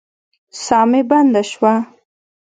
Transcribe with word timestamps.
ساه 0.63 0.85
مي 0.89 1.01
بنده 1.09 1.41
سوه. 1.51 1.73